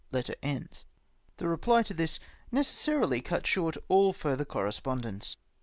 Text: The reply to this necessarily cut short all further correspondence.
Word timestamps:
The 0.09 0.33
reply 1.41 1.83
to 1.83 1.93
this 1.93 2.19
necessarily 2.51 3.21
cut 3.21 3.45
short 3.45 3.77
all 3.87 4.13
further 4.13 4.45
correspondence. 4.45 5.37